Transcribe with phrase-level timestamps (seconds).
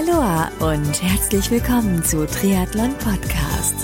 [0.00, 3.74] Aloha und herzlich willkommen zu Triathlon Podcast.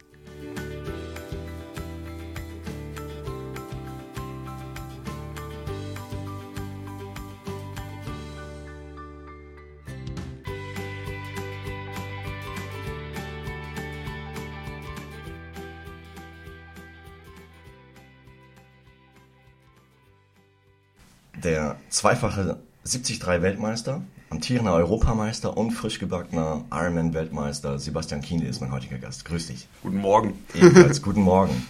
[21.44, 28.72] Der zweifache 73 Weltmeister, amtierender Europameister und frisch gebackener Ironman Weltmeister Sebastian Kienle ist mein
[28.72, 29.25] heutiger Gast.
[29.25, 29.67] Grüß dich.
[29.81, 30.39] Guten Morgen.
[30.53, 31.67] Ebenfalls guten Morgen.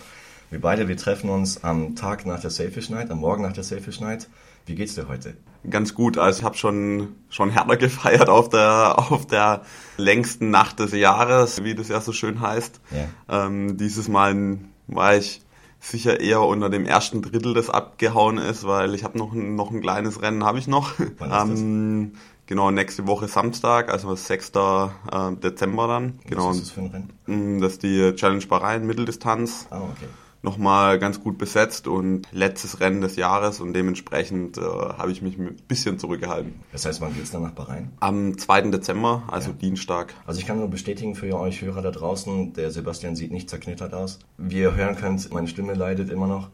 [0.52, 3.64] Wir beide, wir treffen uns am Tag nach der Selfish Night, am Morgen nach der
[3.64, 4.30] Selfish Night.
[4.68, 5.36] Wie geht's dir heute?
[5.68, 6.20] Ganz gut.
[6.20, 9.64] Also ich habe schon schon härter gefeiert auf der auf der
[9.98, 12.80] längsten Nacht des Jahres, wie das ja so schön heißt.
[12.92, 13.48] Ja.
[13.48, 15.42] Ähm, dieses Mal war ich
[15.84, 19.82] sicher eher unter dem ersten Drittel, das abgehauen ist, weil ich habe noch, noch ein
[19.82, 20.94] kleines Rennen, habe ich noch.
[21.22, 22.14] Ähm,
[22.46, 24.50] genau, nächste Woche Samstag, also 6.
[24.50, 26.20] Äh, Dezember dann.
[26.26, 26.50] Genau.
[26.50, 27.58] Was ist das für ein Rennen?
[27.58, 29.68] Mm, das ist die Challenge Bahrain, Mitteldistanz.
[29.70, 30.08] Ah, okay
[30.44, 35.38] nochmal ganz gut besetzt und letztes Rennen des Jahres und dementsprechend äh, habe ich mich
[35.38, 36.54] ein bisschen zurückgehalten.
[36.72, 37.92] Das heißt, wann geht's dann nach Bahrain?
[38.02, 38.70] Am 2.
[38.70, 39.56] Dezember, also ja.
[39.56, 40.14] Dienstag.
[40.28, 43.94] Also ich kann nur bestätigen für euch Hörer da draußen, der Sebastian sieht nicht zerknittert
[43.94, 44.20] aus.
[44.38, 46.50] Wie ihr hören könnt, meine Stimme leidet immer noch.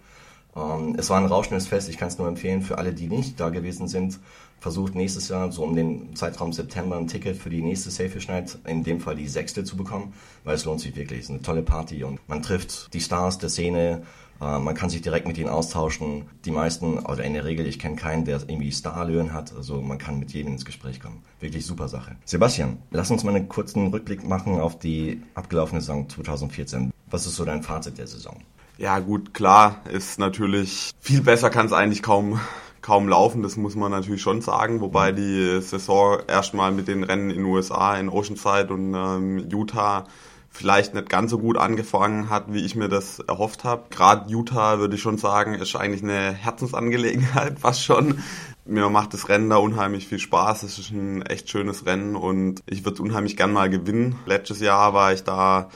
[0.56, 3.40] Ähm, es war ein rauschendes Fest, ich kann es nur empfehlen für alle, die nicht
[3.40, 4.20] da gewesen sind
[4.60, 8.58] versucht nächstes Jahr so um den Zeitraum September ein Ticket für die nächste Selfish Night,
[8.66, 11.20] in dem Fall die sechste zu bekommen, weil es lohnt sich wirklich.
[11.20, 14.04] Es ist eine tolle Party und man trifft die Stars der Szene,
[14.42, 16.26] äh, man kann sich direkt mit ihnen austauschen.
[16.46, 19.98] Die meisten, oder in der Regel, ich kenne keinen, der irgendwie Starlöhnen hat, also man
[19.98, 21.24] kann mit jedem ins Gespräch kommen.
[21.40, 22.16] Wirklich super Sache.
[22.26, 26.92] Sebastian, lass uns mal einen kurzen Rückblick machen auf die abgelaufene Saison 2014.
[27.10, 28.38] Was ist so dein Fazit der Saison?
[28.78, 32.40] Ja gut, klar, ist natürlich viel besser kann es eigentlich kaum
[32.82, 37.30] kaum laufen, das muss man natürlich schon sagen, wobei die Saison erstmal mit den Rennen
[37.30, 40.06] in den USA, in Oceanside und ähm, Utah
[40.50, 43.84] vielleicht nicht ganz so gut angefangen hat, wie ich mir das erhofft habe.
[43.90, 48.20] Gerade Utah würde ich schon sagen, ist eigentlich eine Herzensangelegenheit, fast schon.
[48.66, 50.64] Mir macht das Rennen da unheimlich viel Spaß.
[50.64, 54.16] Es ist ein echt schönes Rennen und ich würde es unheimlich gern mal gewinnen.
[54.26, 55.70] Letztes Jahr war ich da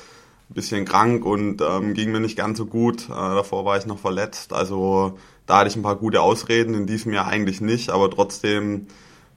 [0.50, 3.10] ein bisschen krank und ähm, ging mir nicht ganz so gut.
[3.10, 4.54] Äh, davor war ich noch verletzt.
[4.54, 8.88] Also da hatte ich ein paar gute Ausreden, in diesem Jahr eigentlich nicht, aber trotzdem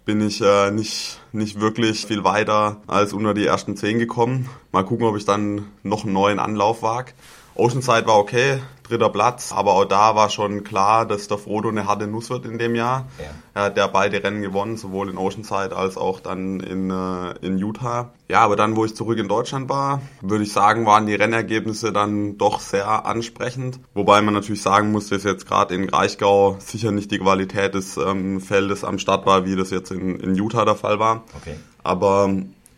[0.05, 4.49] bin ich äh, nicht, nicht wirklich viel weiter als unter die ersten zehn gekommen.
[4.71, 7.13] Mal gucken, ob ich dann noch einen neuen Anlauf wage.
[7.59, 11.87] Oceanside war okay, dritter Platz, aber auch da war schon klar, dass der Frodo eine
[11.87, 13.07] harte Nuss wird in dem Jahr.
[13.19, 13.25] Ja.
[13.55, 17.59] Er hat ja beide Rennen gewonnen, sowohl in Oceanside als auch dann in, äh, in
[17.59, 18.11] Utah.
[18.29, 21.93] Ja, aber dann, wo ich zurück in Deutschland war, würde ich sagen, waren die Rennergebnisse
[21.93, 23.81] dann doch sehr ansprechend.
[23.95, 27.97] Wobei man natürlich sagen muss, dass jetzt gerade in Reichgau sicher nicht die Qualität des
[27.97, 31.25] ähm, Feldes am Start war, wie das jetzt in, in Utah der Fall war.
[31.41, 31.55] Okay.
[31.83, 32.31] Aber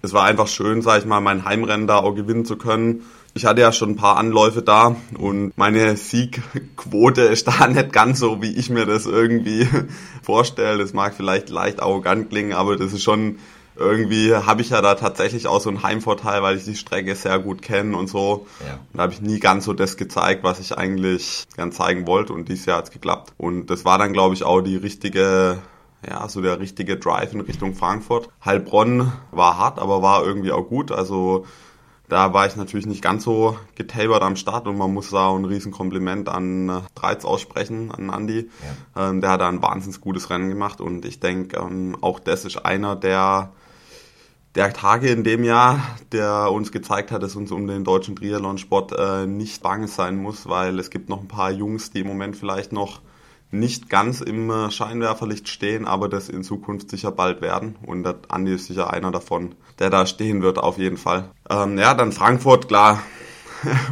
[0.03, 3.05] es war einfach schön, sag ich mal, mein Heimrennen da auch gewinnen zu können
[3.38, 8.18] ich hatte ja schon ein paar Anläufe da und meine Siegquote ist da nicht ganz
[8.18, 9.68] so, wie ich mir das irgendwie
[10.22, 10.78] vorstelle.
[10.78, 13.39] Das mag vielleicht leicht arrogant klingen, aber das ist schon
[13.77, 17.39] irgendwie habe ich ja da tatsächlich auch so einen Heimvorteil, weil ich die Strecke sehr
[17.39, 18.48] gut kenne und so.
[18.66, 18.74] Ja.
[18.74, 22.33] Und da habe ich nie ganz so das gezeigt, was ich eigentlich gern zeigen wollte
[22.33, 23.34] und dieses Jahr hat's geklappt.
[23.36, 25.59] Und das war dann, glaube ich, auch die richtige
[26.09, 28.28] ja, so der richtige Drive in Richtung Frankfurt.
[28.45, 30.91] Heilbronn war hart, aber war irgendwie auch gut.
[30.92, 31.45] Also
[32.09, 35.45] da war ich natürlich nicht ganz so getabert am Start und man muss da ein
[35.45, 38.49] Riesenkompliment an äh, Dreiz aussprechen, an Andy.
[38.97, 39.10] Ja.
[39.10, 42.45] Ähm, der hat da ein wahnsinnig gutes Rennen gemacht und ich denke, ähm, auch das
[42.45, 43.53] ist einer der
[44.55, 48.93] der Tage in dem Jahr, der uns gezeigt hat, dass uns um den deutschen Triathlon-Sport
[48.99, 52.34] äh, nicht bange sein muss, weil es gibt noch ein paar Jungs, die im Moment
[52.34, 53.01] vielleicht noch
[53.50, 57.77] nicht ganz im äh, Scheinwerferlicht stehen, aber das in Zukunft sicher bald werden.
[57.86, 61.30] Und der Andi ist sicher einer davon, der da stehen wird, auf jeden Fall.
[61.48, 63.03] Ähm, ja, dann Frankfurt, klar,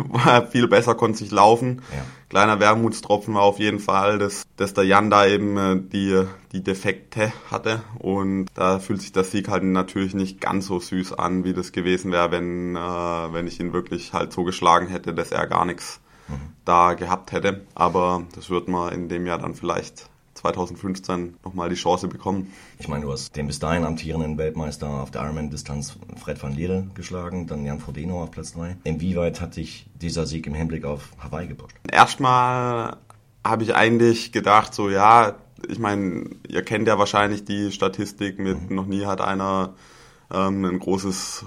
[0.09, 1.83] war viel besser, konnte sich laufen.
[1.91, 2.05] Ja.
[2.29, 6.63] Kleiner Wermutstropfen war auf jeden Fall, dass, dass der Jan da eben äh, die, die
[6.63, 7.83] Defekte hatte.
[7.99, 11.73] Und da fühlt sich der Sieg halt natürlich nicht ganz so süß an, wie das
[11.73, 15.65] gewesen wäre, wenn, äh, wenn ich ihn wirklich halt so geschlagen hätte, dass er gar
[15.65, 16.01] nichts
[16.65, 17.67] da gehabt hätte.
[17.75, 22.53] Aber das wird man in dem Jahr dann vielleicht 2015 nochmal die Chance bekommen.
[22.79, 26.89] Ich meine, du hast den bis dahin amtierenden Weltmeister auf der Ironman-Distanz Fred van Lierde
[26.95, 28.77] geschlagen, dann Jan Frodeno auf Platz 3.
[28.85, 31.77] Inwieweit hat dich dieser Sieg im Hinblick auf Hawaii gepusht?
[31.91, 32.99] Erstmal
[33.45, 35.37] habe ich eigentlich gedacht, so ja,
[35.69, 38.77] ich meine, ihr kennt ja wahrscheinlich die Statistik mit mhm.
[38.77, 39.75] noch nie hat einer
[40.31, 41.47] ähm, ein großes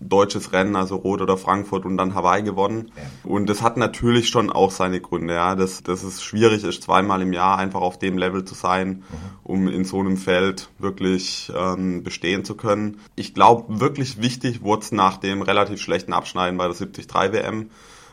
[0.00, 2.92] deutsches Rennen, also Rot oder Frankfurt und dann Hawaii gewonnen.
[2.96, 3.30] Ja.
[3.30, 7.22] Und das hat natürlich schon auch seine Gründe, ja, dass, dass es schwierig ist, zweimal
[7.22, 9.02] im Jahr einfach auf dem Level zu sein, mhm.
[9.42, 13.00] um in so einem Feld wirklich ähm, bestehen zu können.
[13.14, 17.70] Ich glaube, wirklich wichtig wurde es nach dem relativ schlechten Abschneiden bei der 73 WM,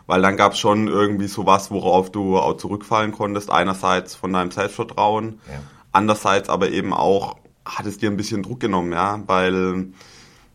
[0.07, 3.51] weil dann gab es schon irgendwie sowas, worauf du auch zurückfallen konntest.
[3.51, 5.59] Einerseits von deinem Selbstvertrauen, ja.
[5.91, 9.93] andererseits aber eben auch hat es dir ein bisschen Druck genommen, ja, weil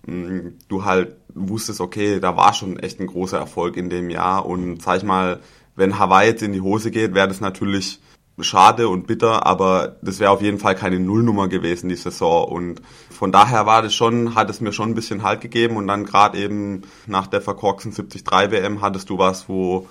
[0.07, 4.83] du halt wusstest, okay, da war schon echt ein großer Erfolg in dem Jahr und
[4.83, 5.41] sag ich mal,
[5.77, 8.01] wenn Hawaii jetzt in die Hose geht, wäre das natürlich
[8.41, 12.47] schade und bitter, aber das wäre auf jeden Fall keine Nullnummer gewesen, die Saison.
[12.47, 15.87] Und von daher war das schon, hat es mir schon ein bisschen Halt gegeben und
[15.87, 19.87] dann gerade eben nach der verkorksten 73 WM hattest du was, wo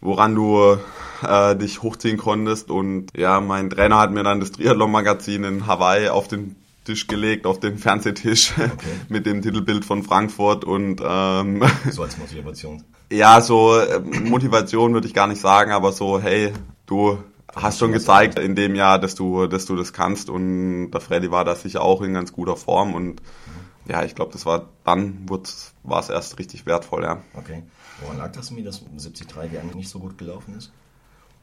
[0.00, 0.78] woran du
[1.26, 2.70] äh, dich hochziehen konntest.
[2.70, 6.56] Und ja, mein Trainer hat mir dann das Triathlon-Magazin in Hawaii auf den
[6.88, 8.72] Tisch gelegt, auf den Fernsehtisch okay.
[9.10, 12.82] mit dem Titelbild von Frankfurt und ähm, so als Motivation.
[13.12, 16.54] Ja, so äh, Motivation würde ich gar nicht sagen, aber so, hey,
[16.86, 17.18] du
[17.54, 21.30] hast schon gezeigt in dem Jahr, dass du, dass du das kannst und der Freddy
[21.30, 23.90] war da sicher auch in ganz guter Form und mhm.
[23.90, 27.22] ja, ich glaube, das war dann war es erst richtig wertvoll, ja.
[27.34, 27.64] Okay.
[28.00, 30.72] Woran lag das mir, dass 73 WM nicht so gut gelaufen ist?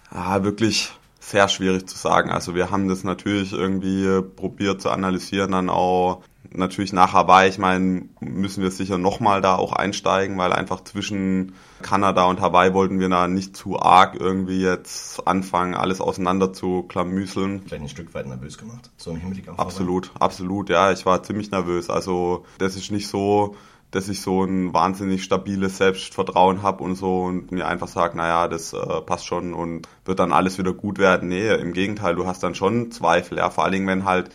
[0.10, 0.92] Ah, wirklich
[1.26, 2.30] sehr schwierig zu sagen.
[2.30, 7.58] Also wir haben das natürlich irgendwie probiert zu analysieren, dann auch natürlich nach Hawaii, ich
[7.58, 13.00] meine, müssen wir sicher nochmal da auch einsteigen, weil einfach zwischen Kanada und Hawaii wollten
[13.00, 17.64] wir da nicht zu arg irgendwie jetzt anfangen, alles auseinander zu klamüseln.
[17.66, 20.22] Vielleicht ein Stück weit nervös gemacht, so im Hinblick auf Absolut, Hawaii.
[20.22, 21.90] absolut, ja, ich war ziemlich nervös.
[21.90, 23.56] Also das ist nicht so,
[23.96, 28.50] dass ich so ein wahnsinnig stabiles Selbstvertrauen habe und so und mir einfach sage, naja,
[28.50, 31.30] das äh, passt schon und wird dann alles wieder gut werden.
[31.30, 34.32] Nee, im Gegenteil, du hast dann schon Zweifel, ja, vor allen Dingen, wenn halt,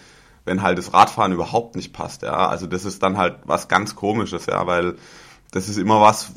[0.46, 2.48] wenn halt das Radfahren überhaupt nicht passt, ja.
[2.48, 4.96] Also das ist dann halt was ganz komisches, ja, weil
[5.50, 6.32] das ist immer was,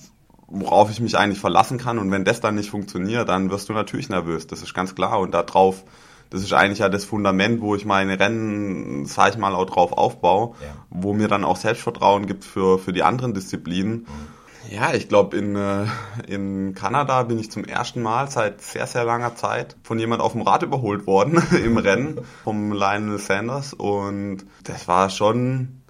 [0.47, 3.73] worauf ich mich eigentlich verlassen kann und wenn das dann nicht funktioniert, dann wirst du
[3.73, 5.85] natürlich nervös, das ist ganz klar und darauf
[6.33, 9.91] das ist eigentlich ja das Fundament, wo ich meine Rennen, sag ich mal, auch drauf
[9.91, 10.73] aufbaue, ja.
[10.89, 13.99] wo mir dann auch Selbstvertrauen gibt für, für die anderen Disziplinen.
[13.99, 14.07] Mhm.
[14.71, 15.85] Ja, ich glaube, in, äh,
[16.25, 20.31] in Kanada bin ich zum ersten Mal seit sehr, sehr langer Zeit von jemand auf
[20.31, 23.75] dem Rad überholt worden im Rennen, vom Lionel Sanders.
[23.75, 25.83] Und das war schon,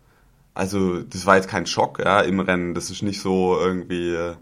[0.53, 2.73] also das war jetzt kein Schock ja, im Rennen.
[2.73, 4.35] Das ist nicht so irgendwie äh,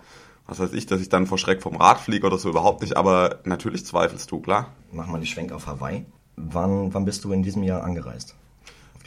[0.51, 2.97] was weiß ich, dass ich dann vor Schreck vom Rad fliege oder so, überhaupt nicht.
[2.97, 4.73] Aber natürlich zweifelst du, klar.
[4.91, 6.05] Machen wir den Schwenk auf Hawaii.
[6.35, 8.35] Wann, wann bist du in diesem Jahr angereist?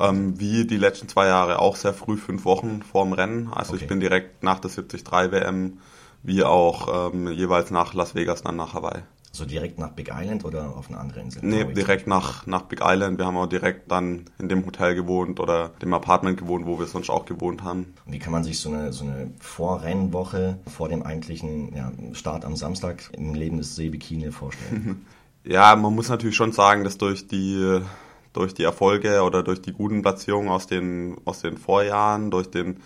[0.00, 3.52] Ähm, wie die letzten zwei Jahre auch sehr früh, fünf Wochen vorm Rennen.
[3.52, 3.82] Also okay.
[3.82, 5.80] ich bin direkt nach der 73 WM
[6.22, 9.02] wie auch ähm, jeweils nach Las Vegas dann nach Hawaii.
[9.34, 11.40] So direkt nach Big Island oder auf eine andere Insel?
[11.42, 13.18] Nee, direkt nach, nach Big Island.
[13.18, 16.86] Wir haben auch direkt dann in dem Hotel gewohnt oder dem Apartment gewohnt, wo wir
[16.86, 17.94] sonst auch gewohnt haben.
[18.06, 22.54] Wie kann man sich so eine, so eine Vorrennwoche vor dem eigentlichen ja, Start am
[22.54, 25.04] Samstag im Leben des Seebikini vorstellen?
[25.44, 27.80] ja, man muss natürlich schon sagen, dass durch die
[28.34, 32.80] durch die Erfolge oder durch die guten Platzierungen aus den, aus den Vorjahren, durch den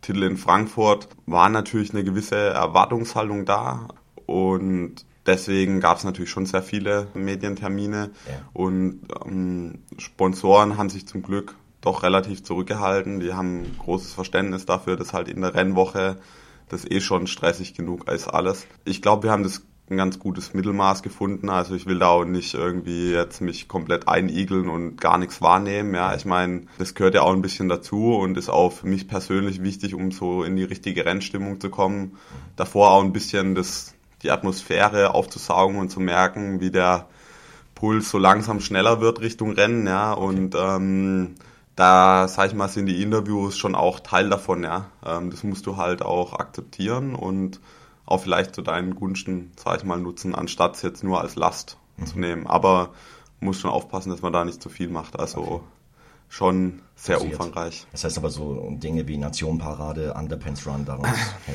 [0.00, 3.88] Titel in Frankfurt, war natürlich eine gewisse Erwartungshaltung da.
[4.26, 8.48] Und deswegen gab es natürlich schon sehr viele Medientermine ja.
[8.52, 13.20] und ähm, Sponsoren haben sich zum Glück doch relativ zurückgehalten.
[13.20, 16.16] Die haben großes Verständnis dafür, dass halt in der Rennwoche
[16.68, 18.66] das eh schon stressig genug ist alles.
[18.84, 21.48] Ich glaube, wir haben das ein ganz gutes Mittelmaß gefunden.
[21.48, 25.94] Also ich will da auch nicht irgendwie jetzt mich komplett einigeln und gar nichts wahrnehmen.
[25.94, 29.08] Ja, ich meine, das gehört ja auch ein bisschen dazu und ist auch für mich
[29.08, 32.18] persönlich wichtig, um so in die richtige Rennstimmung zu kommen.
[32.56, 37.06] Davor auch ein bisschen das die Atmosphäre aufzusaugen und zu merken, wie der
[37.74, 41.36] Puls so langsam schneller wird Richtung Rennen, ja, und ähm,
[41.76, 44.86] da, sag ich mal, sind die Interviews schon auch Teil davon, ja.
[45.06, 47.60] Ähm, das musst du halt auch akzeptieren und
[48.04, 51.76] auch vielleicht zu deinen Gunsten, sag ich mal, nutzen, anstatt es jetzt nur als Last
[51.96, 52.06] mhm.
[52.06, 52.46] zu nehmen.
[52.46, 52.90] Aber
[53.38, 55.20] muss schon aufpassen, dass man da nicht zu viel macht.
[55.20, 55.77] Also okay
[56.28, 57.34] schon sehr passiert.
[57.34, 57.86] umfangreich.
[57.92, 61.06] Das heißt aber so Dinge wie Nationenparade, Underpants Run, daraus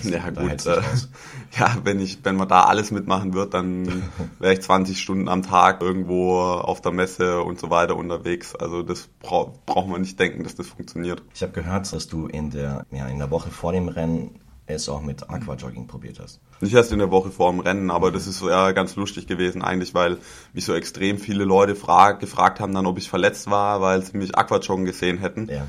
[0.03, 0.81] ja, da gut, äh,
[1.59, 4.03] ja, wenn ich, wenn man da alles mitmachen wird, dann
[4.39, 8.55] wäre ich 20 Stunden am Tag irgendwo auf der Messe und so weiter unterwegs.
[8.55, 11.21] Also das bra braucht man nicht denken, dass das funktioniert.
[11.35, 14.87] Ich habe gehört, dass du in der, ja, in der Woche vor dem Rennen es
[14.89, 16.39] auch mit Aquajogging probiert hast.
[16.61, 19.61] Nicht erst in der Woche vor dem Rennen, aber das ist ja ganz lustig gewesen
[19.61, 20.17] eigentlich, weil
[20.53, 24.17] mich so extrem viele Leute frag, gefragt haben dann, ob ich verletzt war, weil sie
[24.17, 25.49] mich Aquajoggen gesehen hätten.
[25.49, 25.67] Ja.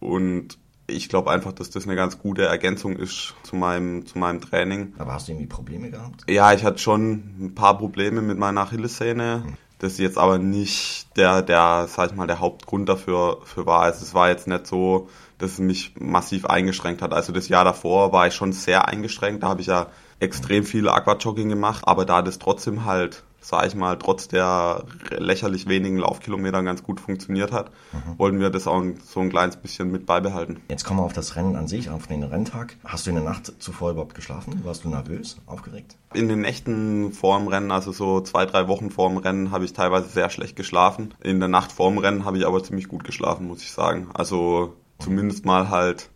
[0.00, 4.40] Und ich glaube einfach, dass das eine ganz gute Ergänzung ist zu meinem, zu meinem
[4.40, 4.94] Training.
[4.98, 6.24] Aber hast du irgendwie Probleme gehabt?
[6.28, 9.44] Ja, ich hatte schon ein paar Probleme mit meiner Achillessehne.
[9.44, 9.56] Hm.
[9.78, 13.82] Das jetzt aber nicht der, der, sag ich mal, der Hauptgrund dafür für war.
[13.82, 15.08] Also es war jetzt nicht so,
[15.38, 17.12] dass es mich massiv eingeschränkt hat.
[17.12, 19.42] Also das Jahr davor war ich schon sehr eingeschränkt.
[19.42, 19.86] Da habe ich ja
[20.20, 25.68] extrem viel Aquajogging gemacht, aber da das trotzdem halt, sag ich mal, trotz der lächerlich
[25.68, 28.18] wenigen Laufkilometern ganz gut funktioniert hat, mhm.
[28.18, 30.60] wollten wir das auch so ein kleines bisschen mit beibehalten.
[30.68, 32.76] Jetzt kommen wir auf das Rennen an sich, auf den Renntag.
[32.84, 34.60] Hast du in der Nacht zuvor überhaupt geschlafen?
[34.64, 35.96] Warst du nervös, aufgeregt?
[36.14, 39.64] In den Nächten vor dem Rennen, also so zwei, drei Wochen vor dem Rennen, habe
[39.64, 41.14] ich teilweise sehr schlecht geschlafen.
[41.22, 44.08] In der Nacht vor dem Rennen habe ich aber ziemlich gut geschlafen, muss ich sagen.
[44.14, 46.10] Also zumindest mal halt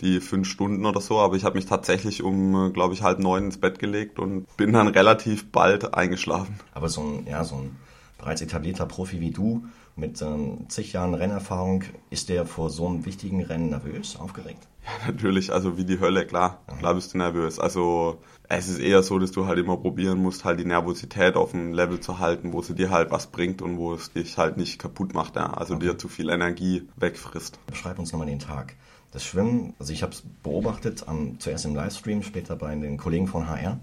[0.00, 3.44] die fünf Stunden oder so, aber ich habe mich tatsächlich um, glaube ich, halb neun
[3.44, 6.58] ins Bett gelegt und bin dann relativ bald eingeschlafen.
[6.74, 7.76] Aber so ein, ja, so ein
[8.18, 13.06] bereits etablierter Profi wie du mit ähm, zig Jahren Rennerfahrung, ist der vor so einem
[13.06, 14.68] wichtigen Rennen nervös, aufgeregt?
[14.84, 16.76] Ja, natürlich, also wie die Hölle, klar, Aha.
[16.76, 17.58] klar bist du nervös.
[17.58, 21.52] Also es ist eher so, dass du halt immer probieren musst, halt die Nervosität auf
[21.52, 24.58] dem Level zu halten, wo sie dir halt was bringt und wo es dich halt
[24.58, 25.52] nicht kaputt macht, ja?
[25.54, 25.86] also okay.
[25.86, 27.58] dir zu viel Energie wegfrisst.
[27.66, 28.76] Beschreib uns nochmal den Tag.
[29.16, 33.26] Das Schwimmen, also ich habe es beobachtet, am, zuerst im Livestream, später bei den Kollegen
[33.26, 33.80] von HR.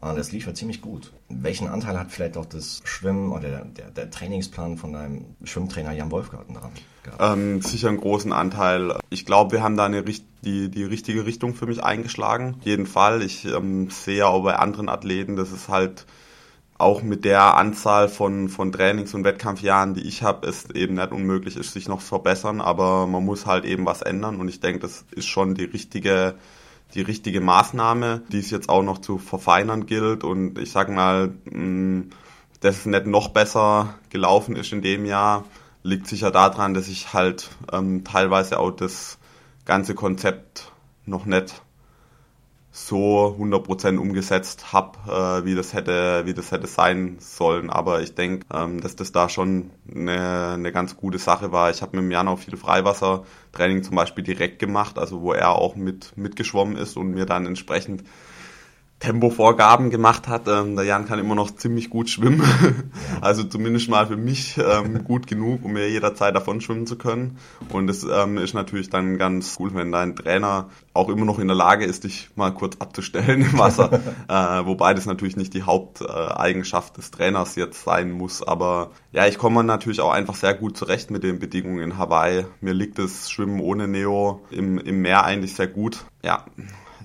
[0.00, 1.12] Das lief ja ziemlich gut.
[1.28, 6.12] Welchen Anteil hat vielleicht auch das Schwimmen oder der, der Trainingsplan von deinem Schwimmtrainer Jan
[6.12, 6.70] Wolfgarten daran?
[7.18, 8.96] Ähm, sicher einen großen Anteil.
[9.10, 12.54] Ich glaube, wir haben da eine, die, die richtige Richtung für mich eingeschlagen.
[12.60, 13.22] Auf jeden Fall.
[13.22, 16.06] Ich ähm, sehe auch bei anderen Athleten, dass es halt
[16.78, 21.12] auch mit der Anzahl von, von Trainings- und Wettkampfjahren, die ich habe, es eben nicht
[21.12, 22.60] unmöglich ist, sich noch zu verbessern.
[22.60, 24.36] Aber man muss halt eben was ändern.
[24.40, 26.34] Und ich denke, das ist schon die richtige
[26.94, 30.24] die richtige Maßnahme, die es jetzt auch noch zu verfeinern gilt.
[30.24, 32.10] Und ich sag mal, mm,
[32.60, 35.44] dass es nicht noch besser gelaufen ist in dem Jahr,
[35.82, 39.18] liegt sicher daran, dass ich halt ähm, teilweise auch das
[39.64, 40.72] ganze Konzept
[41.04, 41.62] noch nicht
[42.76, 47.70] so 100% umgesetzt habe, äh, wie das hätte, wie das hätte sein sollen.
[47.70, 51.70] Aber ich denke, ähm, dass das da schon eine, eine ganz gute Sache war.
[51.70, 55.52] Ich habe mit dem Jan auch viel Freiwassertraining zum Beispiel direkt gemacht, also wo er
[55.52, 58.04] auch mit mitgeschwommen ist und mir dann entsprechend
[58.98, 60.48] Tempovorgaben gemacht hat.
[60.48, 62.42] Ähm, der Jan kann immer noch ziemlich gut schwimmen.
[63.20, 67.38] also zumindest mal für mich ähm, gut genug, um mir jederzeit davon schwimmen zu können.
[67.68, 71.46] Und es ähm, ist natürlich dann ganz cool, wenn dein Trainer auch immer noch in
[71.46, 73.92] der Lage ist, dich mal kurz abzustellen im Wasser.
[74.28, 78.42] äh, wobei das natürlich nicht die Haupteigenschaft des Trainers jetzt sein muss.
[78.42, 82.46] Aber ja, ich komme natürlich auch einfach sehr gut zurecht mit den Bedingungen in Hawaii.
[82.62, 86.06] Mir liegt das Schwimmen ohne Neo im, im Meer eigentlich sehr gut.
[86.24, 86.46] Ja,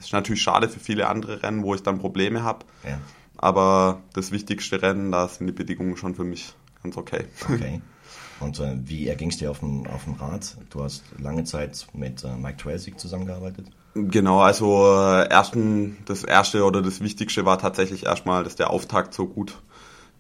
[0.05, 2.65] ist natürlich schade für viele andere Rennen, wo ich dann Probleme habe.
[2.84, 3.00] Ja.
[3.38, 6.53] Aber das wichtigste Rennen, da sind die Bedingungen schon für mich
[6.84, 7.25] ganz okay.
[7.50, 7.81] Okay.
[8.39, 10.58] Und äh, wie erging es dir auf dem, auf dem Rad?
[10.72, 13.67] Du hast lange Zeit mit äh, Mike Twelsig zusammengearbeitet.
[13.93, 19.13] Genau, also äh, ersten, das erste oder das Wichtigste war tatsächlich erstmal, dass der Auftakt
[19.13, 19.62] so gut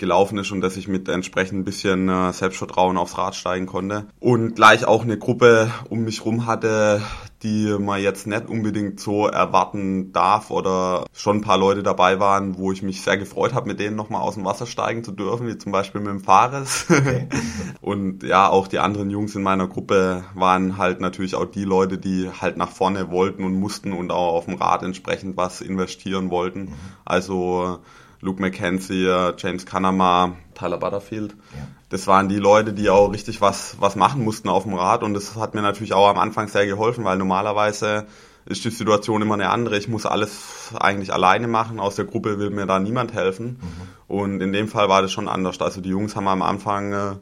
[0.01, 4.07] gelaufen ist und dass ich mit entsprechend ein bisschen äh, Selbstvertrauen aufs Rad steigen konnte.
[4.19, 7.01] Und gleich auch eine Gruppe um mich rum hatte,
[7.43, 12.57] die man jetzt nicht unbedingt so erwarten darf oder schon ein paar Leute dabei waren,
[12.57, 15.47] wo ich mich sehr gefreut habe, mit denen nochmal aus dem Wasser steigen zu dürfen,
[15.47, 16.85] wie zum Beispiel mit dem Fares.
[16.89, 17.27] Okay.
[17.81, 21.97] und ja, auch die anderen Jungs in meiner Gruppe waren halt natürlich auch die Leute,
[21.97, 26.29] die halt nach vorne wollten und mussten und auch auf dem Rad entsprechend was investieren
[26.29, 26.61] wollten.
[26.61, 26.73] Mhm.
[27.05, 27.79] Also
[28.21, 31.31] Luke McKenzie, James Kanama, Tyler Butterfield.
[31.31, 31.67] Ja.
[31.89, 35.13] Das waren die Leute, die auch richtig was, was machen mussten auf dem Rad und
[35.13, 38.05] das hat mir natürlich auch am Anfang sehr geholfen, weil normalerweise
[38.45, 39.77] ist die Situation immer eine andere.
[39.77, 41.79] Ich muss alles eigentlich alleine machen.
[41.79, 43.59] Aus der Gruppe will mir da niemand helfen.
[43.61, 44.15] Mhm.
[44.15, 45.59] Und in dem Fall war das schon anders.
[45.61, 47.15] Also die Jungs haben am Anfang äh,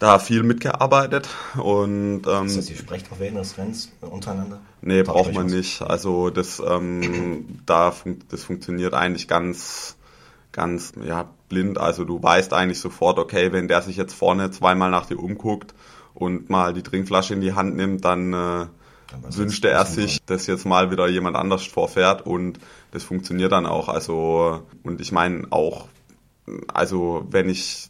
[0.00, 4.58] da viel mitgearbeitet und ähm, das heißt, ihr sprecht auch während des Rennens untereinander?
[4.80, 5.82] Nee, braucht man nicht.
[5.82, 9.96] Also das ähm, da fun das funktioniert eigentlich ganz
[10.52, 11.78] ganz ja blind.
[11.78, 15.74] Also du weißt eigentlich sofort, okay, wenn der sich jetzt vorne zweimal nach dir umguckt
[16.14, 18.66] und mal die Trinkflasche in die Hand nimmt, dann äh,
[19.28, 22.58] wünschte er sich, dass jetzt mal wieder jemand anders vorfährt und
[22.92, 23.90] das funktioniert dann auch.
[23.90, 25.88] Also und ich meine auch,
[26.72, 27.89] also wenn ich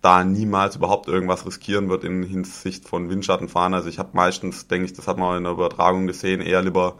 [0.00, 3.74] da niemals überhaupt irgendwas riskieren wird in Hinsicht von Windschattenfahren.
[3.74, 6.98] Also ich habe meistens, denke ich, das hat man in der Übertragung gesehen, eher lieber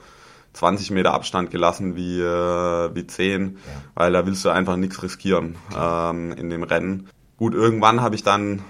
[0.52, 3.72] 20 Meter Abstand gelassen wie, äh, wie 10, ja.
[3.94, 7.08] weil da willst du einfach nichts riskieren ähm, in dem Rennen.
[7.36, 8.62] Gut, irgendwann habe ich dann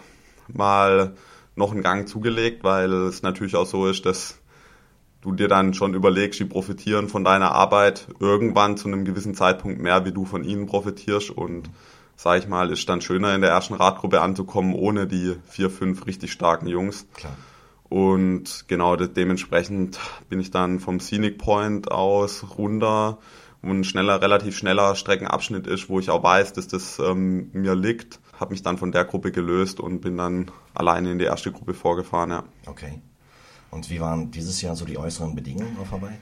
[0.49, 1.15] mal
[1.55, 4.39] noch einen Gang zugelegt, weil es natürlich auch so ist, dass
[5.23, 9.81] du dir dann schon überlegst, die profitieren von deiner Arbeit irgendwann zu einem gewissen Zeitpunkt
[9.81, 11.71] mehr, wie du von ihnen profitierst und
[12.17, 16.07] sag ich mal, ist dann schöner in der ersten Radgruppe anzukommen, ohne die vier, fünf
[16.07, 17.07] richtig starken Jungs.
[17.15, 17.37] Klar.
[17.89, 23.19] Und genau dementsprechend bin ich dann vom Scenic Point aus runter,
[23.63, 27.75] wo ein schneller, relativ schneller Streckenabschnitt ist, wo ich auch weiß, dass das ähm, mir
[27.75, 28.19] liegt.
[28.39, 31.75] Habe mich dann von der Gruppe gelöst und bin dann alleine in die erste Gruppe
[31.75, 32.31] vorgefahren.
[32.31, 32.45] Ja.
[32.67, 33.01] Okay.
[33.71, 36.19] Und wie waren dieses Jahr so die äußeren Bedingungen auf Hawaii?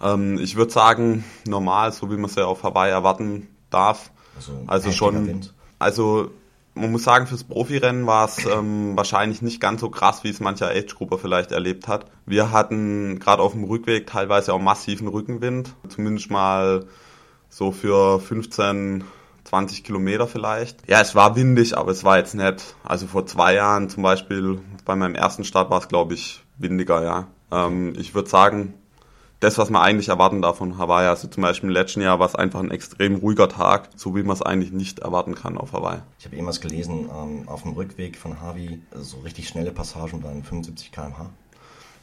[0.00, 4.11] Ähm, ich würde sagen, normal, so wie man es ja auf Hawaii erwarten darf.
[4.36, 5.26] Also, also schon.
[5.26, 5.54] Wind.
[5.78, 6.30] Also
[6.74, 10.40] man muss sagen, fürs Profirennen war es ähm, wahrscheinlich nicht ganz so krass, wie es
[10.40, 12.06] mancher Age-Grupper vielleicht erlebt hat.
[12.24, 16.86] Wir hatten gerade auf dem Rückweg teilweise auch massiven Rückenwind, zumindest mal
[17.50, 19.04] so für 15,
[19.44, 20.88] 20 Kilometer vielleicht.
[20.88, 22.74] Ja, es war windig, aber es war jetzt nicht.
[22.84, 27.04] Also vor zwei Jahren zum Beispiel, bei meinem ersten Start war es, glaube ich, windiger,
[27.04, 27.26] ja.
[27.50, 28.74] Ähm, ich würde sagen,
[29.42, 31.08] das, was man eigentlich erwarten darf von Hawaii.
[31.08, 34.22] Also zum Beispiel im letzten Jahr war es einfach ein extrem ruhiger Tag, so wie
[34.22, 35.98] man es eigentlich nicht erwarten kann auf Hawaii.
[36.20, 40.22] Ich habe eben was gelesen, ähm, auf dem Rückweg von Harvey, so richtig schnelle Passagen
[40.22, 41.30] waren 75 km/h.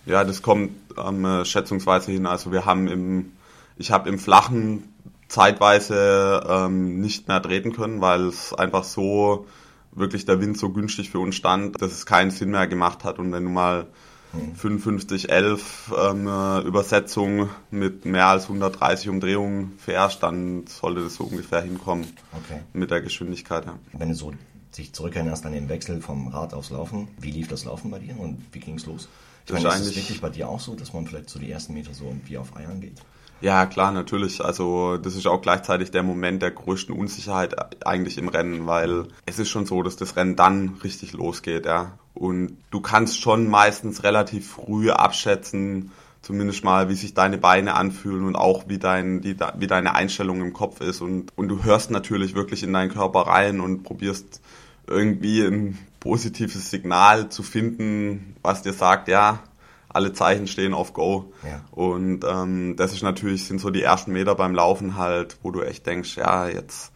[0.05, 2.25] Ja, das kommt ähm, äh, schätzungsweise hin.
[2.25, 3.31] Also wir haben im,
[3.77, 4.93] ich habe im Flachen
[5.29, 9.45] zeitweise ähm, nicht mehr treten können, weil es einfach so
[9.93, 13.17] wirklich der Wind so günstig für uns stand, dass es keinen Sinn mehr gemacht hat.
[13.17, 13.87] Und wenn du mal
[14.31, 21.61] 5511 ähm, äh, Übersetzung mit mehr als 130 Umdrehungen fährst, dann sollte das so ungefähr
[21.61, 22.61] hinkommen okay.
[22.73, 23.65] mit der Geschwindigkeit.
[23.65, 23.79] Ja.
[23.93, 24.33] Wenn du so
[24.77, 28.19] dich zurückerinnerst an den Wechsel vom Rad aufs Laufen, wie lief das Laufen bei dir
[28.19, 29.09] und wie ging es los?
[29.47, 31.73] Ich meine, ist es wirklich bei dir auch so, dass man vielleicht so die ersten
[31.73, 33.01] Meter so wie auf Eiern geht?
[33.41, 34.43] Ja, klar, natürlich.
[34.43, 39.39] Also das ist auch gleichzeitig der Moment der größten Unsicherheit eigentlich im Rennen, weil es
[39.39, 41.97] ist schon so, dass das Rennen dann richtig losgeht, ja.
[42.13, 45.91] Und du kannst schon meistens relativ früh abschätzen,
[46.21, 50.41] zumindest mal, wie sich deine Beine anfühlen und auch wie, dein, die, wie deine Einstellung
[50.41, 51.01] im Kopf ist.
[51.01, 54.41] Und, und du hörst natürlich wirklich in deinen Körper rein und probierst
[54.87, 59.39] irgendwie ein positives Signal zu finden, was dir sagt, ja,
[59.87, 61.33] alle Zeichen stehen auf Go.
[61.43, 61.61] Ja.
[61.71, 65.61] Und ähm, das ist natürlich, sind so die ersten Meter beim Laufen halt, wo du
[65.61, 66.91] echt denkst, ja, jetzt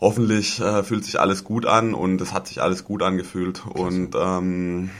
[0.00, 3.62] hoffentlich äh, fühlt sich alles gut an und es hat sich alles gut angefühlt.
[3.62, 3.78] Klasse.
[3.78, 4.90] Und ähm,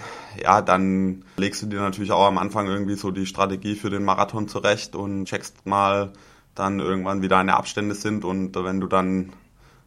[0.42, 4.04] ja, dann legst du dir natürlich auch am Anfang irgendwie so die Strategie für den
[4.04, 6.12] Marathon zurecht und checkst mal
[6.54, 8.24] dann irgendwann, wie deine Abstände sind.
[8.24, 9.32] Und wenn du dann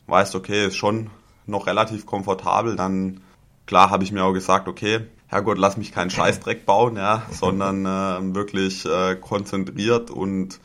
[0.07, 1.09] weißt, okay, ist schon
[1.45, 3.21] noch relativ komfortabel, dann
[3.65, 7.85] klar habe ich mir auch gesagt, okay, Herrgott, lass mich keinen Scheißdreck bauen, ja, sondern
[7.85, 10.59] äh, wirklich äh, konzentriert und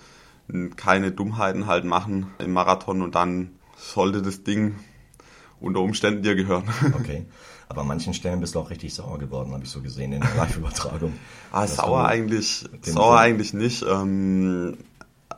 [0.77, 3.53] keine Dummheiten halt machen im Marathon und dann
[3.83, 4.77] sollte das Ding
[5.61, 6.65] unter Umständen dir gehören.
[6.95, 7.27] Okay.
[7.69, 10.21] Aber an manchen Stellen bist du auch richtig sauer geworden, habe ich so gesehen in
[10.21, 11.15] der Live-Übertragung.
[11.53, 13.83] ah, sauer eigentlich, sauer eigentlich nicht.
[13.83, 14.77] Ähm,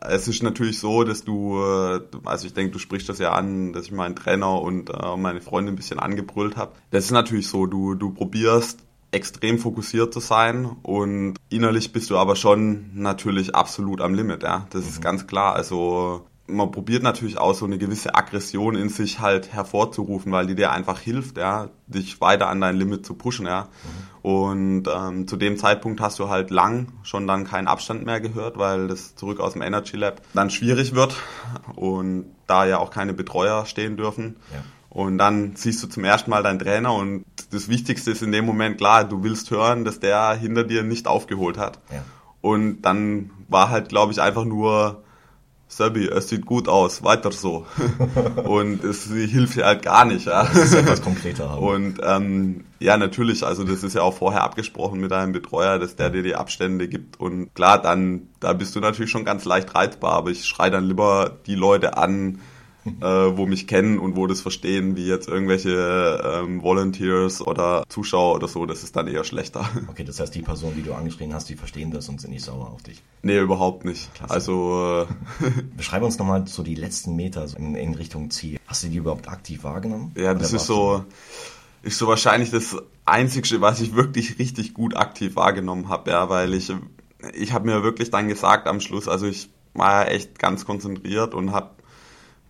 [0.01, 3.73] es ist natürlich so, dass du, äh, also ich denke, du sprichst das ja an,
[3.73, 6.73] dass ich meinen Trainer und äh, meine Freunde ein bisschen angebrüllt habe.
[6.91, 8.81] Das ist natürlich so, du, du probierst
[9.13, 14.67] extrem fokussiert zu sein und innerlich bist du aber schon natürlich absolut am Limit, ja.
[14.71, 14.89] Das mhm.
[14.89, 15.55] ist ganz klar.
[15.55, 20.55] Also man probiert natürlich auch so eine gewisse Aggression in sich halt hervorzurufen, weil die
[20.55, 23.63] dir einfach hilft, ja, dich weiter an dein Limit zu pushen, ja.
[23.63, 24.31] Mhm.
[24.31, 28.59] Und ähm, zu dem Zeitpunkt hast du halt lang schon dann keinen Abstand mehr gehört,
[28.59, 31.15] weil das zurück aus dem Energy Lab dann schwierig wird
[31.77, 34.37] und da ja auch keine Betreuer stehen dürfen.
[34.53, 34.63] Ja.
[34.91, 38.47] Und dann siehst du zum ersten Mal deinen Trainer und das Wichtigste ist in dem
[38.47, 41.81] Moment klar, du willst hören, dass der hinter dir nicht aufgeholt hat.
[41.91, 42.05] Ja.
[42.41, 45.03] Und dann war halt, glaube ich, einfach nur,
[45.77, 47.67] Sebi, es sieht gut aus, weiter so.
[48.45, 50.27] und es hilft dir halt gar nicht.
[50.27, 50.45] Ja.
[50.45, 51.63] Das ist etwas konkreter haben.
[51.63, 55.97] Und ähm, ja, natürlich, also das ist ja auch vorher abgesprochen mit deinem Betreuer, dass
[55.97, 57.19] der dir die Abstände gibt.
[57.19, 60.85] Und klar, dann, da bist du natürlich schon ganz leicht reizbar, aber ich schrei dann
[60.85, 62.41] lieber die Leute an,
[63.01, 68.35] äh, wo mich kennen und wo das verstehen, wie jetzt irgendwelche ähm, Volunteers oder Zuschauer
[68.35, 69.69] oder so, das ist dann eher schlechter.
[69.95, 72.45] Okay, das heißt, die Personen, die du angeschrien hast, die verstehen das und sind nicht
[72.45, 73.03] sauer auf dich.
[73.23, 74.13] Nee, überhaupt nicht.
[74.15, 74.35] Klasse.
[74.35, 75.07] Also
[75.41, 78.59] äh, beschreib uns nochmal so die letzten Meter in, in, Richtung Ziel.
[78.67, 80.13] Hast du die überhaupt aktiv wahrgenommen?
[80.17, 81.05] Ja, das ist so.
[81.83, 86.55] ist so wahrscheinlich das Einzige, was ich wirklich richtig gut aktiv wahrgenommen habe, ja, weil
[86.55, 86.73] ich,
[87.35, 91.35] ich habe mir wirklich dann gesagt am Schluss, also ich war ja echt ganz konzentriert
[91.35, 91.71] und habe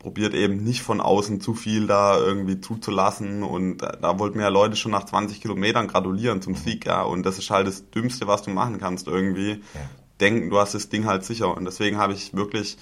[0.05, 4.43] probiert eben nicht von außen zu viel da irgendwie zuzulassen und da, da wollten mir
[4.43, 7.89] ja Leute schon nach 20 Kilometern gratulieren zum Sieg, ja, und das ist halt das
[7.89, 9.53] Dümmste, was du machen kannst irgendwie.
[9.53, 9.81] Ja.
[10.21, 12.77] Denken, du hast das Ding halt sicher und deswegen habe ich wirklich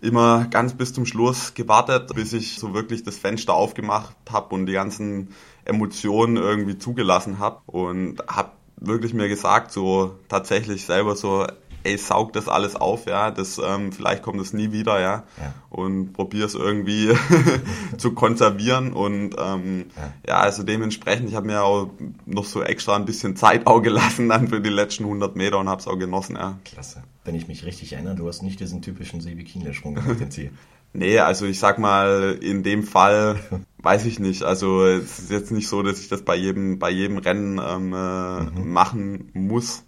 [0.00, 4.66] immer ganz bis zum Schluss gewartet, bis ich so wirklich das Fenster aufgemacht habe und
[4.66, 11.48] die ganzen Emotionen irgendwie zugelassen habe und habe wirklich mir gesagt, so tatsächlich selber so,
[11.88, 15.54] ey, saug das alles auf, ja, das, ähm, vielleicht kommt es nie wieder, ja, ja.
[15.70, 17.12] und probier es irgendwie
[17.96, 20.12] zu konservieren und ähm, ja.
[20.26, 20.40] ja.
[20.40, 21.90] also dementsprechend, ich habe mir auch
[22.26, 25.68] noch so extra ein bisschen Zeit auch gelassen dann für die letzten 100 Meter und
[25.68, 26.58] habe es auch genossen, ja.
[26.64, 27.02] Klasse.
[27.24, 30.50] Wenn ich mich richtig erinnere, du hast nicht diesen typischen Sebi Kienle-Sprung gemacht, den Ziel.
[30.94, 33.38] Nee, also ich sag mal, in dem Fall
[33.82, 34.42] weiß ich nicht.
[34.42, 37.92] Also es ist jetzt nicht so, dass ich das bei jedem, bei jedem Rennen ähm,
[37.92, 38.72] äh, mhm.
[38.72, 39.84] machen muss.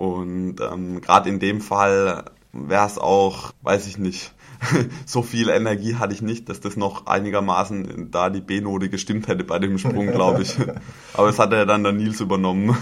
[0.00, 4.32] Und ähm, gerade in dem Fall wäre es auch, weiß ich nicht,
[5.04, 9.44] so viel Energie hatte ich nicht, dass das noch einigermaßen da die B-Note gestimmt hätte
[9.44, 10.56] bei dem Sprung, glaube ich.
[11.12, 12.74] Aber es hat ja dann der Nils übernommen.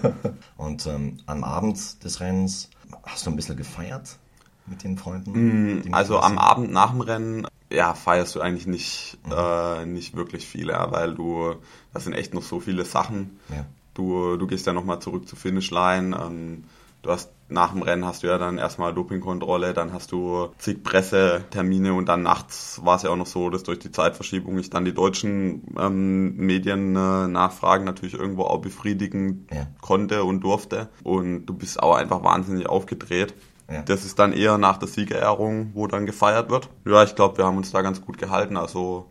[0.56, 2.68] Und ähm, am Abend des Rennens
[3.04, 4.18] hast du ein bisschen gefeiert
[4.66, 5.82] mit den Freunden?
[5.82, 9.32] Mm, also am Abend nach dem Rennen, ja, feierst du eigentlich nicht, mhm.
[9.36, 11.54] äh, nicht wirklich viel, ja, weil du,
[11.94, 13.38] das sind echt noch so viele Sachen.
[13.50, 13.66] Ja.
[13.96, 16.16] Du, du gehst ja nochmal zurück zur Finishline.
[16.16, 16.64] Ähm,
[17.02, 20.82] du hast nach dem Rennen hast du ja dann erstmal Dopingkontrolle, dann hast du zig
[20.82, 24.68] Pressetermine und dann nachts war es ja auch noch so, dass durch die Zeitverschiebung ich
[24.68, 29.68] dann die deutschen ähm, Medien äh, Nachfragen natürlich irgendwo auch befriedigen ja.
[29.80, 30.88] konnte und durfte.
[31.04, 33.34] Und du bist auch einfach wahnsinnig aufgedreht.
[33.70, 33.82] Ja.
[33.82, 36.68] Das ist dann eher nach der Siegerehrung, wo dann gefeiert wird.
[36.84, 38.56] Ja, ich glaube, wir haben uns da ganz gut gehalten.
[38.56, 39.06] Also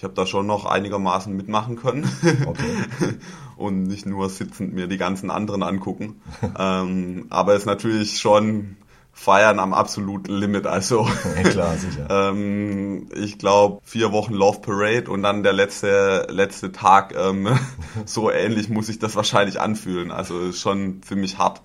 [0.00, 2.10] ich habe da schon noch einigermaßen mitmachen können.
[2.46, 2.78] Okay.
[3.58, 6.22] und nicht nur sitzend mir die ganzen anderen angucken.
[6.58, 8.76] ähm, aber es ist natürlich schon
[9.12, 10.66] Feiern am absoluten Limit.
[10.66, 12.06] Also ja, klar, sicher.
[12.30, 17.14] ähm, ich glaube vier Wochen Love Parade und dann der letzte letzte Tag.
[17.14, 17.58] Ähm,
[18.06, 20.12] so ähnlich muss sich das wahrscheinlich anfühlen.
[20.12, 21.60] Also ist schon ziemlich hart.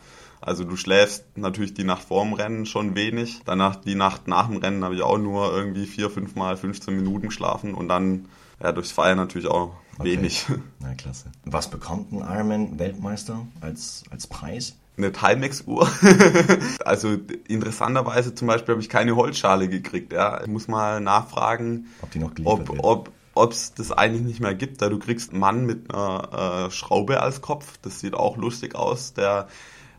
[0.45, 3.41] Also du schläfst natürlich die Nacht vorm Rennen schon wenig.
[3.45, 6.95] Danach die Nacht nach dem Rennen habe ich auch nur irgendwie vier, fünf Mal 15
[6.95, 8.27] Minuten geschlafen und dann
[8.61, 10.03] ja, durchs Feiern natürlich auch okay.
[10.03, 10.45] wenig.
[10.79, 11.31] Na klasse.
[11.45, 14.75] Was bekommt ein Ironman-Weltmeister als, als Preis?
[14.97, 15.89] Eine Timex-Uhr.
[16.85, 20.13] also interessanterweise zum Beispiel habe ich keine Holzschale gekriegt.
[20.13, 20.41] Ja.
[20.41, 24.39] Ich muss mal nachfragen, ob die noch geliefert ob, ob ob es das eigentlich nicht
[24.39, 28.13] mehr gibt, da du kriegst einen Mann mit einer äh, Schraube als Kopf, das sieht
[28.13, 29.49] auch lustig aus, der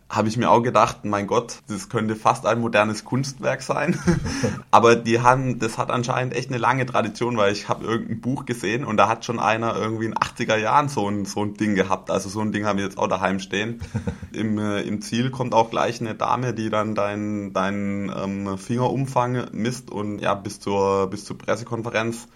[0.09, 3.99] habe ich mir auch gedacht, mein Gott, das könnte fast ein modernes Kunstwerk sein.
[4.71, 8.47] Aber die haben, das hat anscheinend echt eine lange Tradition, weil ich habe irgendein Buch
[8.47, 11.75] gesehen und da hat schon einer irgendwie in 80er Jahren so ein, so ein Ding
[11.75, 12.11] gehabt.
[12.11, 13.81] Also so ein Ding haben wir jetzt auch daheim stehen.
[14.33, 19.47] Im, äh, im Ziel kommt auch gleich eine Dame, die dann deinen dein, ähm, Fingerumfang
[19.53, 22.29] misst und ja, bis zur, bis zur Pressekonferenz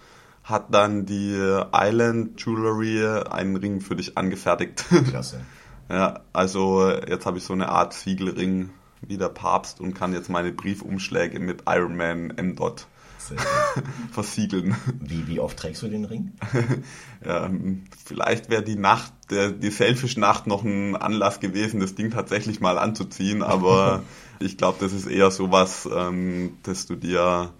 [0.43, 1.37] hat dann die
[1.71, 4.85] Island Jewelry einen Ring für dich angefertigt.
[5.09, 5.41] Klasse.
[5.91, 8.69] Ja, also jetzt habe ich so eine Art Siegelring
[9.01, 12.55] wie der Papst und kann jetzt meine Briefumschläge mit Iron Man M.
[12.55, 12.87] Dot
[14.11, 14.75] versiegeln.
[15.01, 16.31] Wie, wie oft trägst du den Ring?
[17.25, 17.49] ja,
[18.05, 22.77] vielleicht wäre die Nacht, der, die Selfish-Nacht noch ein Anlass gewesen, das Ding tatsächlich mal
[22.77, 24.03] anzuziehen, aber
[24.39, 27.51] ich glaube, das ist eher sowas, ähm, dass du dir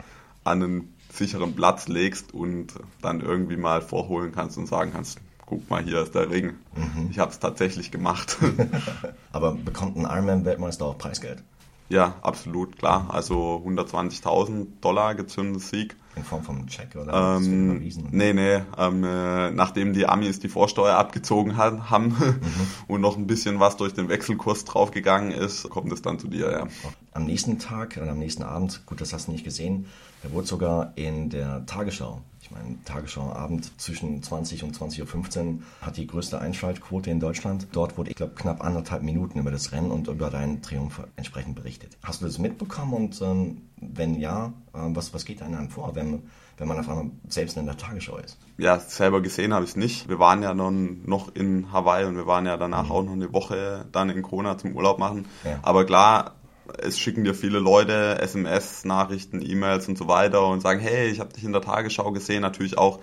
[0.45, 5.19] an einen sicheren Platz legst und dann irgendwie mal vorholen kannst und sagen kannst,
[5.51, 6.53] guck mal, hier ist der Ring.
[6.75, 7.09] Mhm.
[7.11, 8.37] Ich habe es tatsächlich gemacht.
[9.33, 11.43] Aber bekommt ein Ironman-Weltmeister auch Preisgeld?
[11.89, 13.09] Ja, absolut, klar.
[13.11, 15.97] Also 120.000 Dollar gezündetes Sieg.
[16.15, 17.79] In Form von Check oder ähm,
[18.11, 18.61] Nee, nee.
[18.77, 22.39] Ähm, äh, nachdem die Amis die Vorsteuer abgezogen hat, haben mhm.
[22.87, 26.49] und noch ein bisschen was durch den Wechselkurs draufgegangen ist, kommt es dann zu dir,
[26.49, 26.67] ja.
[27.11, 29.87] Am nächsten Tag, oder am nächsten Abend, gut, das hast du nicht gesehen,
[30.23, 36.07] da wurde sogar in der Tagesschau meine, Tagesschauabend zwischen 20 und 20.15 Uhr hat die
[36.07, 37.67] größte Einschaltquote in Deutschland.
[37.71, 41.55] Dort wurde, ich glaube, knapp anderthalb Minuten über das Rennen und über deinen Triumph entsprechend
[41.55, 41.97] berichtet.
[42.03, 46.23] Hast du das mitbekommen und ähm, wenn ja, äh, was, was geht einem vor, wenn,
[46.57, 48.37] wenn man auf einmal selbst in der Tagesschau ist?
[48.57, 50.07] Ja, selber gesehen habe ich es nicht.
[50.07, 52.91] Wir waren ja dann noch in Hawaii und wir waren ja danach mhm.
[52.91, 55.25] auch noch eine Woche dann in Kona zum Urlaub machen.
[55.43, 55.59] Ja.
[55.63, 56.35] Aber klar,
[56.77, 61.19] es schicken dir viele Leute SMS, Nachrichten, E-Mails und so weiter und sagen, hey, ich
[61.19, 62.41] habe dich in der Tagesschau gesehen.
[62.41, 62.99] Natürlich auch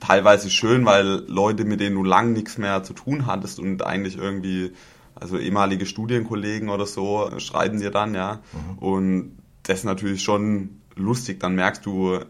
[0.00, 4.16] teilweise schön, weil Leute, mit denen du lang nichts mehr zu tun hattest und eigentlich
[4.16, 4.72] irgendwie,
[5.14, 8.40] also ehemalige Studienkollegen oder so, schreiben dir dann, ja.
[8.52, 8.78] Mhm.
[8.78, 11.40] Und das ist natürlich schon lustig.
[11.40, 12.20] Dann merkst du,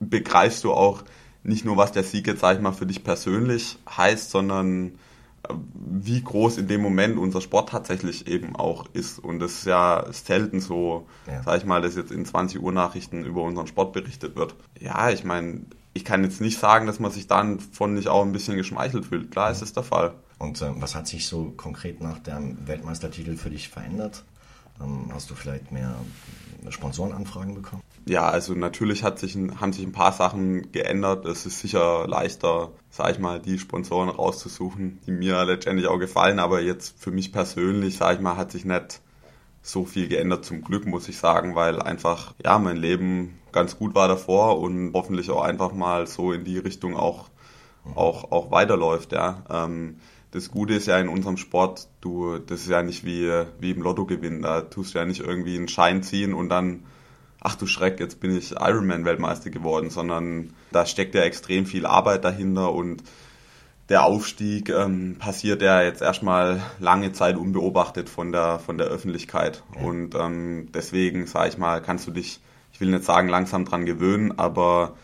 [0.00, 1.02] begreifst du auch
[1.42, 4.98] nicht nur, was der Sieg jetzt, sag ich mal, für dich persönlich heißt, sondern
[5.74, 9.18] wie groß in dem Moment unser Sport tatsächlich eben auch ist.
[9.18, 11.42] Und das ist ja selten so, ja.
[11.42, 14.54] sag ich mal, dass jetzt in 20 Uhr Nachrichten über unseren Sport berichtet wird.
[14.78, 15.62] Ja, ich meine,
[15.94, 19.06] ich kann jetzt nicht sagen, dass man sich dann von nicht auch ein bisschen geschmeichelt
[19.06, 19.30] fühlt.
[19.30, 20.14] Klar ist es der Fall.
[20.38, 24.24] Und äh, was hat sich so konkret nach dem Weltmeistertitel für dich verändert?
[24.80, 25.96] Ähm, hast du vielleicht mehr
[26.68, 27.82] Sponsorenanfragen bekommen?
[28.08, 31.26] Ja, also natürlich hat sich, haben sich ein paar Sachen geändert.
[31.26, 36.38] Es ist sicher leichter, sag ich mal, die Sponsoren rauszusuchen, die mir letztendlich auch gefallen.
[36.38, 39.00] Aber jetzt für mich persönlich, sag ich mal, hat sich nicht
[39.60, 43.96] so viel geändert zum Glück, muss ich sagen, weil einfach, ja, mein Leben ganz gut
[43.96, 47.28] war davor und hoffentlich auch einfach mal so in die Richtung auch,
[47.96, 49.42] auch, auch weiterläuft, ja.
[49.50, 49.96] Ähm,
[50.30, 53.82] das Gute ist ja in unserem Sport, du, das ist ja nicht wie, wie im
[53.82, 54.42] Lottogewinn.
[54.42, 56.84] Da tust du ja nicht irgendwie einen Schein ziehen und dann,
[57.46, 62.24] ach du Schreck, jetzt bin ich Ironman-Weltmeister geworden, sondern da steckt ja extrem viel Arbeit
[62.24, 63.04] dahinter und
[63.88, 69.62] der Aufstieg ähm, passiert ja jetzt erstmal lange Zeit unbeobachtet von der, von der Öffentlichkeit.
[69.80, 72.40] Und ähm, deswegen, sage ich mal, kannst du dich,
[72.72, 74.96] ich will nicht sagen, langsam dran gewöhnen, aber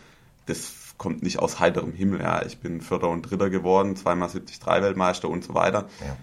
[0.46, 2.22] das kommt nicht aus heiterem Himmel.
[2.22, 5.87] Ja, ich bin Vierter und Dritter geworden, zweimal 73 Weltmeister und so weiter.
[6.00, 6.16] Ja.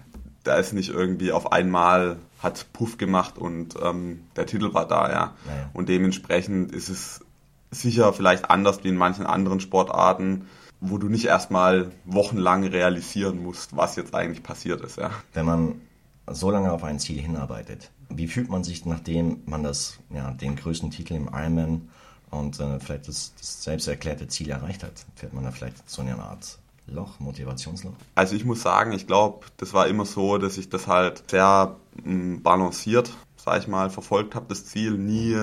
[0.50, 5.08] Da ist nicht irgendwie auf einmal hat Puff gemacht und ähm, der Titel war da,
[5.08, 5.14] ja.
[5.14, 5.70] ja.
[5.72, 7.20] Und dementsprechend ist es
[7.70, 10.48] sicher vielleicht anders wie in manchen anderen Sportarten,
[10.80, 15.12] wo du nicht erstmal wochenlang realisieren musst, was jetzt eigentlich passiert ist, ja.
[15.34, 15.80] Wenn man
[16.26, 20.56] so lange auf ein Ziel hinarbeitet, wie fühlt man sich, nachdem man das, ja, den
[20.56, 21.90] größten Titel im Ironman
[22.30, 26.02] und äh, vielleicht das, das selbst erklärte Ziel erreicht hat, fährt man da vielleicht so
[26.02, 27.92] eine Art Loch, Motivationsloch?
[28.14, 31.76] Also ich muss sagen, ich glaube, das war immer so, dass ich das halt sehr
[32.02, 35.36] mh, balanciert, sag ich mal, verfolgt habe, das Ziel, nie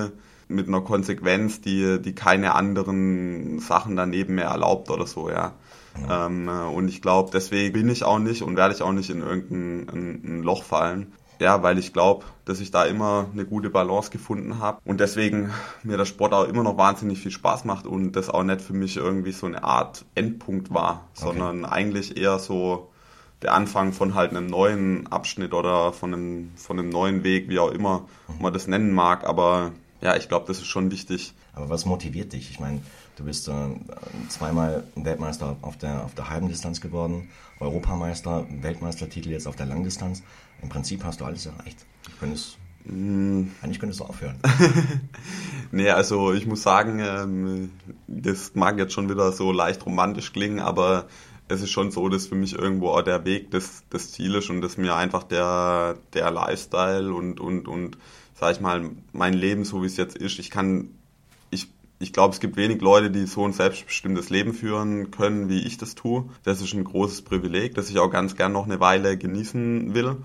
[0.48, 5.52] mit einer Konsequenz, die, die keine anderen Sachen daneben mehr erlaubt oder so, ja.
[6.00, 6.26] ja.
[6.26, 9.10] Ähm, äh, und ich glaube, deswegen bin ich auch nicht und werde ich auch nicht
[9.10, 14.10] in irgendein Loch fallen ja, weil ich glaube, dass ich da immer eine gute Balance
[14.10, 15.50] gefunden habe und deswegen
[15.82, 18.72] mir der Sport auch immer noch wahnsinnig viel Spaß macht und das auch nicht für
[18.72, 21.72] mich irgendwie so eine Art Endpunkt war, sondern okay.
[21.72, 22.90] eigentlich eher so
[23.42, 27.60] der Anfang von halt einem neuen Abschnitt oder von einem, von einem neuen Weg, wie
[27.60, 28.42] auch immer mhm.
[28.42, 31.34] man das nennen mag, aber ja, ich glaube, das ist schon wichtig.
[31.54, 32.50] Aber was motiviert dich?
[32.50, 32.80] Ich meine,
[33.18, 33.52] du bist äh,
[34.28, 37.28] zweimal Weltmeister auf der, auf der halben Distanz geworden,
[37.60, 40.22] Europameister, Weltmeistertitel jetzt auf der Langdistanz.
[40.62, 41.84] Im Prinzip hast du alles erreicht.
[42.20, 43.44] Könntest, mm.
[43.60, 44.36] Eigentlich könntest du aufhören.
[45.72, 47.70] nee, also ich muss sagen, ähm,
[48.06, 51.06] das mag jetzt schon wieder so leicht romantisch klingen, aber
[51.48, 54.50] es ist schon so, dass für mich irgendwo auch der Weg das, das Ziel ist
[54.50, 57.98] und dass mir einfach der, der Lifestyle und, und, und,
[58.38, 60.90] sag ich mal, mein Leben, so wie es jetzt ist, ich kann,
[61.98, 65.78] ich, glaube, es gibt wenig Leute, die so ein selbstbestimmtes Leben führen können, wie ich
[65.78, 66.28] das tue.
[66.44, 70.16] Das ist ein großes Privileg, das ich auch ganz gern noch eine Weile genießen will.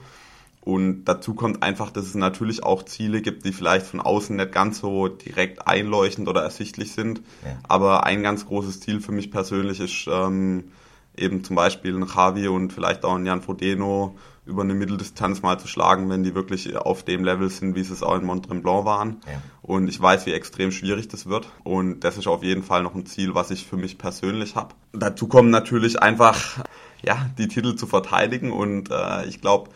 [0.62, 4.54] Und dazu kommt einfach, dass es natürlich auch Ziele gibt, die vielleicht von außen nicht
[4.54, 7.22] ganz so direkt einleuchtend oder ersichtlich sind.
[7.44, 7.58] Ja.
[7.68, 10.72] Aber ein ganz großes Ziel für mich persönlich ist ähm,
[11.18, 15.58] eben zum Beispiel ein Javi und vielleicht auch ein Jan Frodeno über eine Mitteldistanz mal
[15.58, 18.46] zu schlagen, wenn die wirklich auf dem Level sind, wie sie es auch in Mont
[18.48, 19.22] Tremblant waren.
[19.26, 19.42] Ja.
[19.62, 21.48] Und ich weiß, wie extrem schwierig das wird.
[21.64, 24.76] Und das ist auf jeden Fall noch ein Ziel, was ich für mich persönlich habe.
[24.92, 26.60] Dazu kommen natürlich einfach
[27.04, 29.70] ja die Titel zu verteidigen und äh, ich glaube,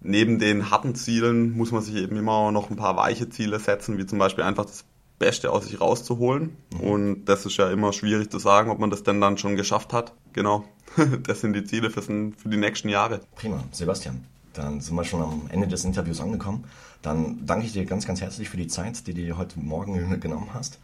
[0.00, 3.98] neben den harten Zielen muss man sich eben immer noch ein paar weiche Ziele setzen,
[3.98, 4.84] wie zum Beispiel einfach das
[5.18, 6.56] Beste aus sich rauszuholen.
[6.72, 6.80] Mhm.
[6.80, 9.92] Und das ist ja immer schwierig zu sagen, ob man das denn dann schon geschafft
[9.92, 10.12] hat.
[10.32, 10.64] Genau,
[11.26, 13.20] das sind die Ziele für, die nächsten Jahre.
[13.36, 14.24] Prima, Sebastian.
[14.52, 16.64] Dann sind wir schon am Ende des Interviews angekommen.
[17.02, 20.20] Dann danke ich dir ganz, ganz herzlich für die Zeit, die du dir heute Morgen
[20.20, 20.78] genommen hast.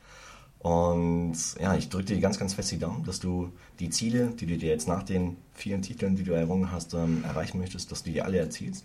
[0.58, 4.44] Und ja, ich drücke dir ganz, ganz fest die Daumen, dass du die Ziele, die
[4.44, 8.02] du dir jetzt nach den vielen Titeln, die du errungen hast, ähm, erreichen möchtest, dass
[8.02, 8.84] du die alle erzielst.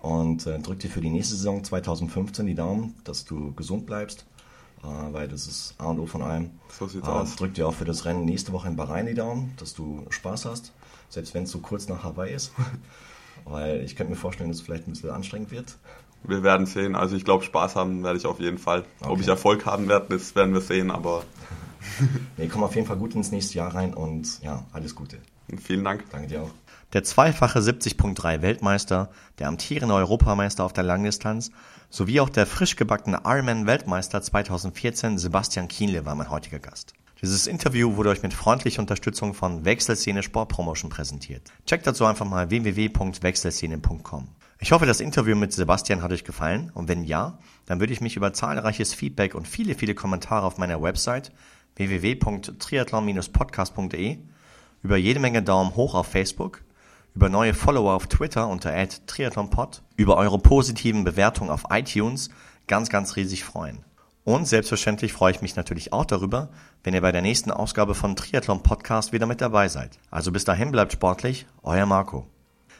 [0.00, 4.24] Und äh, drück dir für die nächste Saison 2015 die Daumen, dass du gesund bleibst,
[4.82, 6.50] weil das ist A und O von allem.
[6.68, 7.36] So sieht's äh, aus.
[7.36, 10.46] Drück dir auch für das Rennen nächste Woche in Bahrain die Daumen, dass du Spaß
[10.46, 10.72] hast,
[11.08, 12.52] selbst wenn es so kurz nach Hawaii ist.
[13.44, 15.76] weil ich könnte mir vorstellen, dass es vielleicht ein bisschen anstrengend wird.
[16.24, 16.94] Wir werden sehen.
[16.94, 18.84] Also ich glaube, Spaß haben werde ich auf jeden Fall.
[19.00, 19.10] Okay.
[19.10, 21.24] Ob ich Erfolg haben werde, das werden wir sehen, aber.
[22.36, 25.18] nee, komm auf jeden Fall gut ins nächste Jahr rein und ja, alles Gute.
[25.62, 26.04] Vielen Dank.
[26.10, 26.50] Danke dir auch.
[26.92, 31.50] Der zweifache 70.3 Weltmeister, der amtierende Europameister auf der Langdistanz
[31.88, 36.92] sowie auch der frisch gebackene Ironman-Weltmeister 2014 Sebastian Kienle war mein heutiger Gast.
[37.22, 41.50] Dieses Interview wurde euch mit freundlicher Unterstützung von Wechselszene Sportpromotion präsentiert.
[41.66, 44.28] Checkt dazu einfach mal www.wechselszene.com.
[44.58, 48.00] Ich hoffe, das Interview mit Sebastian hat euch gefallen und wenn ja, dann würde ich
[48.00, 51.32] mich über zahlreiches Feedback und viele, viele Kommentare auf meiner Website
[51.76, 54.18] www.triathlon-podcast.de,
[54.82, 56.62] über jede Menge Daumen hoch auf Facebook,
[57.14, 58.72] über neue Follower auf Twitter unter
[59.06, 62.30] triathlonpod, über eure positiven Bewertungen auf iTunes
[62.66, 63.84] ganz, ganz riesig freuen.
[64.24, 66.50] Und selbstverständlich freue ich mich natürlich auch darüber,
[66.84, 69.98] wenn ihr bei der nächsten Ausgabe von Triathlon Podcast wieder mit dabei seid.
[70.10, 72.26] Also bis dahin bleibt sportlich, euer Marco.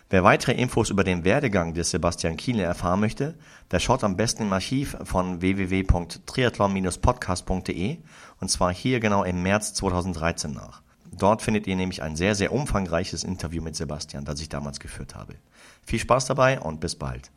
[0.08, 3.34] Wer weitere Infos über den Werdegang des Sebastian Kienle erfahren möchte,
[3.70, 7.98] der schaut am besten im Archiv von www.triathlon-podcast.de
[8.40, 10.81] und zwar hier genau im März 2013 nach.
[11.12, 15.14] Dort findet ihr nämlich ein sehr, sehr umfangreiches Interview mit Sebastian, das ich damals geführt
[15.14, 15.34] habe.
[15.84, 17.30] Viel Spaß dabei und bis bald.